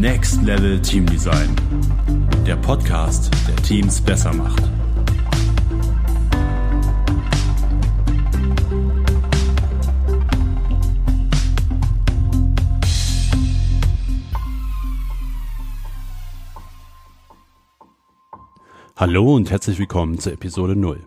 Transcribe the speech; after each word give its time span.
Level 0.00 0.80
Team 0.80 1.04
Design. 1.06 1.56
Der 2.46 2.54
Podcast, 2.54 3.32
der 3.48 3.56
Teams 3.56 4.00
besser 4.00 4.32
macht. 4.32 4.62
Hallo 18.94 19.34
und 19.34 19.50
herzlich 19.50 19.80
willkommen 19.80 20.20
zur 20.20 20.32
Episode 20.32 20.76
0. 20.76 21.02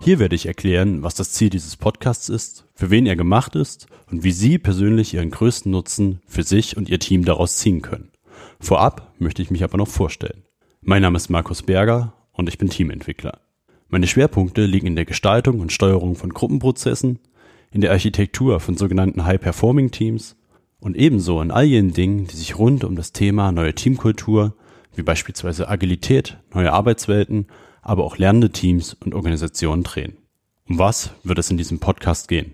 Hier 0.00 0.20
werde 0.20 0.36
ich 0.36 0.46
erklären, 0.46 1.02
was 1.02 1.16
das 1.16 1.32
Ziel 1.32 1.50
dieses 1.50 1.76
Podcasts 1.76 2.28
ist, 2.28 2.66
für 2.74 2.90
wen 2.90 3.04
er 3.04 3.16
gemacht 3.16 3.56
ist 3.56 3.88
und 4.10 4.22
wie 4.22 4.30
Sie 4.30 4.58
persönlich 4.58 5.14
Ihren 5.14 5.30
größten 5.30 5.72
Nutzen 5.72 6.20
für 6.26 6.44
sich 6.44 6.76
und 6.76 6.88
Ihr 6.88 7.00
Team 7.00 7.24
daraus 7.24 7.56
ziehen 7.56 7.82
können. 7.82 8.10
Vorab 8.60 9.12
möchte 9.18 9.42
ich 9.42 9.50
mich 9.50 9.64
aber 9.64 9.76
noch 9.76 9.88
vorstellen. 9.88 10.44
Mein 10.80 11.02
Name 11.02 11.16
ist 11.16 11.30
Markus 11.30 11.62
Berger 11.62 12.12
und 12.32 12.48
ich 12.48 12.58
bin 12.58 12.70
Teamentwickler. 12.70 13.40
Meine 13.88 14.06
Schwerpunkte 14.06 14.66
liegen 14.66 14.86
in 14.86 14.96
der 14.96 15.04
Gestaltung 15.04 15.58
und 15.58 15.72
Steuerung 15.72 16.14
von 16.14 16.30
Gruppenprozessen, 16.30 17.18
in 17.72 17.80
der 17.80 17.90
Architektur 17.90 18.60
von 18.60 18.76
sogenannten 18.76 19.24
High-Performing-Teams 19.24 20.36
und 20.78 20.96
ebenso 20.96 21.42
in 21.42 21.50
all 21.50 21.64
jenen 21.64 21.92
Dingen, 21.92 22.26
die 22.28 22.36
sich 22.36 22.56
rund 22.56 22.84
um 22.84 22.94
das 22.94 23.12
Thema 23.12 23.50
neue 23.50 23.74
Teamkultur, 23.74 24.54
wie 24.94 25.02
beispielsweise 25.02 25.68
Agilität, 25.68 26.38
neue 26.54 26.72
Arbeitswelten 26.72 27.48
aber 27.88 28.04
auch 28.04 28.18
lernende 28.18 28.50
Teams 28.50 28.92
und 28.92 29.14
Organisationen 29.14 29.82
drehen. 29.82 30.18
Um 30.68 30.78
was 30.78 31.10
wird 31.24 31.38
es 31.38 31.50
in 31.50 31.56
diesem 31.56 31.78
Podcast 31.78 32.28
gehen? 32.28 32.52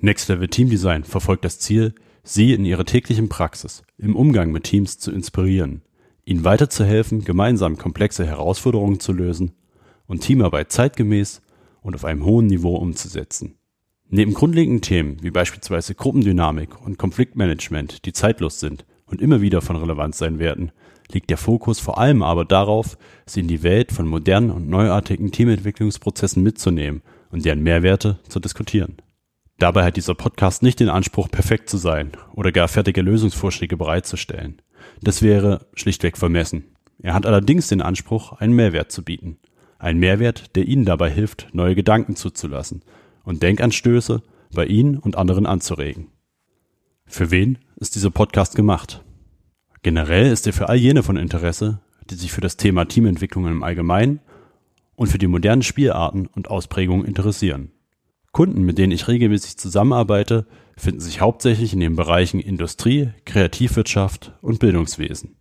Next 0.00 0.30
Level 0.30 0.48
Team 0.48 0.70
Design 0.70 1.04
verfolgt 1.04 1.44
das 1.44 1.58
Ziel, 1.58 1.94
Sie 2.22 2.54
in 2.54 2.64
Ihrer 2.64 2.86
täglichen 2.86 3.28
Praxis 3.28 3.82
im 3.98 4.16
Umgang 4.16 4.52
mit 4.52 4.64
Teams 4.64 4.98
zu 4.98 5.12
inspirieren, 5.12 5.82
Ihnen 6.24 6.42
weiterzuhelfen, 6.42 7.22
gemeinsam 7.22 7.76
komplexe 7.76 8.24
Herausforderungen 8.24 8.98
zu 8.98 9.12
lösen 9.12 9.52
und 10.06 10.22
Teamarbeit 10.22 10.72
zeitgemäß 10.72 11.42
und 11.82 11.94
auf 11.94 12.06
einem 12.06 12.24
hohen 12.24 12.46
Niveau 12.46 12.76
umzusetzen. 12.76 13.56
Neben 14.08 14.32
grundlegenden 14.32 14.80
Themen 14.80 15.22
wie 15.22 15.30
beispielsweise 15.30 15.94
Gruppendynamik 15.94 16.80
und 16.80 16.96
Konfliktmanagement, 16.96 18.06
die 18.06 18.14
zeitlos 18.14 18.58
sind 18.58 18.86
und 19.06 19.22
immer 19.22 19.40
wieder 19.40 19.62
von 19.62 19.76
Relevanz 19.76 20.18
sein 20.18 20.38
werden, 20.38 20.72
liegt 21.12 21.30
der 21.30 21.36
Fokus 21.36 21.80
vor 21.80 21.98
allem 21.98 22.22
aber 22.22 22.44
darauf, 22.44 22.98
sie 23.26 23.40
in 23.40 23.48
die 23.48 23.62
Welt 23.62 23.92
von 23.92 24.06
modernen 24.06 24.50
und 24.50 24.68
neuartigen 24.68 25.30
Teamentwicklungsprozessen 25.30 26.42
mitzunehmen 26.42 27.02
und 27.30 27.44
deren 27.44 27.62
Mehrwerte 27.62 28.18
zu 28.28 28.40
diskutieren. 28.40 28.96
Dabei 29.58 29.84
hat 29.84 29.96
dieser 29.96 30.14
Podcast 30.14 30.62
nicht 30.62 30.80
den 30.80 30.90
Anspruch, 30.90 31.30
perfekt 31.30 31.70
zu 31.70 31.78
sein 31.78 32.12
oder 32.34 32.52
gar 32.52 32.68
fertige 32.68 33.00
Lösungsvorschläge 33.00 33.76
bereitzustellen. 33.76 34.60
Das 35.00 35.22
wäre 35.22 35.66
schlichtweg 35.74 36.18
vermessen. 36.18 36.64
Er 37.00 37.14
hat 37.14 37.26
allerdings 37.26 37.68
den 37.68 37.80
Anspruch, 37.80 38.32
einen 38.32 38.54
Mehrwert 38.54 38.92
zu 38.92 39.02
bieten. 39.02 39.38
Ein 39.78 39.98
Mehrwert, 39.98 40.56
der 40.56 40.66
Ihnen 40.66 40.84
dabei 40.84 41.10
hilft, 41.10 41.48
neue 41.52 41.74
Gedanken 41.74 42.16
zuzulassen 42.16 42.82
und 43.24 43.42
Denkanstöße 43.42 44.22
bei 44.54 44.66
Ihnen 44.66 44.98
und 44.98 45.16
anderen 45.16 45.46
anzuregen. 45.46 46.08
Für 47.06 47.30
wen 47.30 47.58
ist 47.78 47.94
dieser 47.94 48.10
Podcast 48.10 48.54
gemacht? 48.54 49.04
Generell 49.82 50.32
ist 50.32 50.46
er 50.46 50.54
für 50.54 50.68
all 50.68 50.76
jene 50.76 51.02
von 51.02 51.16
Interesse, 51.16 51.80
die 52.08 52.14
sich 52.14 52.32
für 52.32 52.40
das 52.40 52.56
Thema 52.56 52.86
Teamentwicklung 52.86 53.46
im 53.46 53.62
Allgemeinen 53.62 54.20
und 54.94 55.08
für 55.08 55.18
die 55.18 55.26
modernen 55.26 55.62
Spielarten 55.62 56.26
und 56.26 56.48
Ausprägungen 56.48 57.04
interessieren. 57.04 57.72
Kunden, 58.32 58.62
mit 58.62 58.78
denen 58.78 58.92
ich 58.92 59.08
regelmäßig 59.08 59.58
zusammenarbeite, 59.58 60.46
finden 60.76 61.00
sich 61.00 61.20
hauptsächlich 61.20 61.74
in 61.74 61.80
den 61.80 61.96
Bereichen 61.96 62.40
Industrie, 62.40 63.10
Kreativwirtschaft 63.26 64.32
und 64.40 64.58
Bildungswesen. 64.58 65.36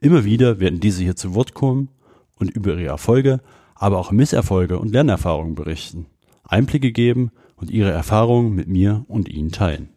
Immer 0.00 0.24
wieder 0.24 0.60
werden 0.60 0.80
diese 0.80 1.02
hier 1.02 1.16
zu 1.16 1.34
Wort 1.34 1.54
kommen 1.54 1.90
und 2.36 2.50
über 2.50 2.74
ihre 2.74 2.86
Erfolge, 2.86 3.40
aber 3.74 3.98
auch 3.98 4.12
Misserfolge 4.12 4.78
und 4.78 4.92
Lernerfahrungen 4.92 5.56
berichten, 5.56 6.06
Einblicke 6.44 6.92
geben 6.92 7.32
und 7.56 7.70
ihre 7.70 7.90
Erfahrungen 7.90 8.54
mit 8.54 8.68
mir 8.68 9.04
und 9.08 9.28
Ihnen 9.28 9.50
teilen. 9.50 9.90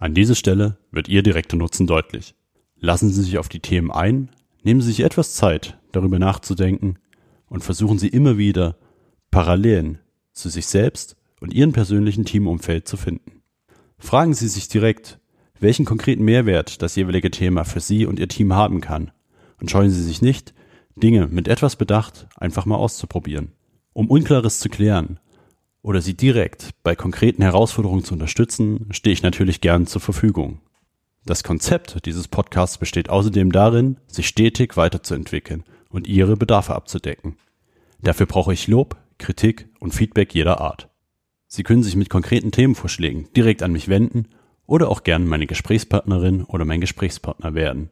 An 0.00 0.14
dieser 0.14 0.34
Stelle 0.34 0.78
wird 0.90 1.08
Ihr 1.08 1.22
direkter 1.22 1.58
Nutzen 1.58 1.86
deutlich. 1.86 2.34
Lassen 2.78 3.10
Sie 3.10 3.22
sich 3.22 3.36
auf 3.36 3.50
die 3.50 3.60
Themen 3.60 3.90
ein, 3.90 4.30
nehmen 4.62 4.80
Sie 4.80 4.88
sich 4.88 5.00
etwas 5.00 5.34
Zeit, 5.34 5.78
darüber 5.92 6.18
nachzudenken 6.18 6.98
und 7.50 7.62
versuchen 7.62 7.98
Sie 7.98 8.08
immer 8.08 8.38
wieder 8.38 8.78
Parallelen 9.30 9.98
zu 10.32 10.48
sich 10.48 10.68
selbst 10.68 11.16
und 11.42 11.52
Ihrem 11.52 11.72
persönlichen 11.72 12.24
Teamumfeld 12.24 12.88
zu 12.88 12.96
finden. 12.96 13.42
Fragen 13.98 14.32
Sie 14.32 14.48
sich 14.48 14.68
direkt, 14.68 15.20
welchen 15.58 15.84
konkreten 15.84 16.24
Mehrwert 16.24 16.80
das 16.80 16.96
jeweilige 16.96 17.30
Thema 17.30 17.64
für 17.64 17.80
Sie 17.80 18.06
und 18.06 18.18
Ihr 18.18 18.28
Team 18.28 18.54
haben 18.54 18.80
kann 18.80 19.10
und 19.60 19.70
scheuen 19.70 19.90
Sie 19.90 20.02
sich 20.02 20.22
nicht, 20.22 20.54
Dinge 20.96 21.26
mit 21.26 21.46
etwas 21.46 21.76
Bedacht 21.76 22.26
einfach 22.36 22.64
mal 22.64 22.76
auszuprobieren. 22.76 23.52
Um 23.92 24.08
Unklares 24.08 24.60
zu 24.60 24.70
klären 24.70 25.20
oder 25.82 26.00
Sie 26.00 26.14
direkt 26.14 26.70
bei 26.82 26.94
konkreten 26.94 27.42
Herausforderungen 27.42 28.04
zu 28.04 28.14
unterstützen, 28.14 28.86
stehe 28.90 29.12
ich 29.12 29.22
natürlich 29.22 29.60
gern 29.60 29.86
zur 29.86 30.00
Verfügung. 30.00 30.60
Das 31.24 31.44
Konzept 31.44 32.06
dieses 32.06 32.28
Podcasts 32.28 32.78
besteht 32.78 33.10
außerdem 33.10 33.52
darin, 33.52 33.98
sich 34.06 34.26
stetig 34.26 34.76
weiterzuentwickeln 34.76 35.64
und 35.90 36.06
Ihre 36.06 36.36
Bedarfe 36.36 36.74
abzudecken. 36.74 37.36
Dafür 38.00 38.26
brauche 38.26 38.52
ich 38.52 38.68
Lob, 38.68 38.96
Kritik 39.18 39.68
und 39.80 39.94
Feedback 39.94 40.34
jeder 40.34 40.60
Art. 40.60 40.88
Sie 41.46 41.62
können 41.62 41.82
sich 41.82 41.96
mit 41.96 42.08
konkreten 42.08 42.52
Themenvorschlägen 42.52 43.28
direkt 43.36 43.62
an 43.62 43.72
mich 43.72 43.88
wenden 43.88 44.28
oder 44.66 44.88
auch 44.88 45.02
gern 45.02 45.26
meine 45.26 45.46
Gesprächspartnerin 45.46 46.44
oder 46.44 46.64
mein 46.64 46.80
Gesprächspartner 46.80 47.54
werden. 47.54 47.90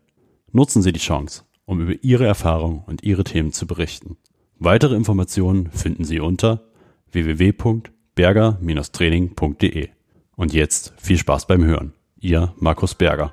Nutzen 0.53 0.81
Sie 0.81 0.93
die 0.93 1.01
Chance, 1.01 1.43
um 1.65 1.81
über 1.81 1.95
Ihre 2.03 2.25
Erfahrungen 2.25 2.85
und 2.87 3.03
Ihre 3.03 3.25
Themen 3.25 3.53
zu 3.53 3.67
berichten. 3.67 4.17
Weitere 4.59 4.95
Informationen 4.95 5.71
finden 5.71 6.05
Sie 6.05 6.21
unter 6.21 6.68
www.berger-training.de. 7.13 9.89
Und 10.37 10.53
jetzt 10.53 10.93
viel 10.99 11.19
Spaß 11.19 11.47
beim 11.47 11.65
Hören. 11.65 11.95
Ihr 12.21 12.53
Markus 12.59 12.95
Berger. 12.95 13.33